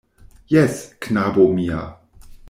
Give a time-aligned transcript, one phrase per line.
[0.53, 1.83] Jes, knabo mia.